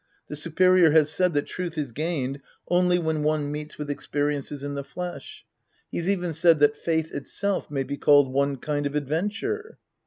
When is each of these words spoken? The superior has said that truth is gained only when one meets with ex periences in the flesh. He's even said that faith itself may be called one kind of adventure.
The 0.29 0.35
superior 0.35 0.89
has 0.93 1.11
said 1.11 1.35
that 1.35 1.45
truth 1.45 1.77
is 1.77 1.91
gained 1.91 2.41
only 2.67 2.97
when 2.97 3.21
one 3.21 3.51
meets 3.51 3.77
with 3.77 3.91
ex 3.91 4.07
periences 4.07 4.63
in 4.63 4.73
the 4.73 4.83
flesh. 4.83 5.45
He's 5.91 6.09
even 6.09 6.33
said 6.33 6.57
that 6.57 6.75
faith 6.75 7.11
itself 7.11 7.69
may 7.69 7.83
be 7.83 7.97
called 7.97 8.33
one 8.33 8.55
kind 8.57 8.87
of 8.87 8.95
adventure. 8.95 9.77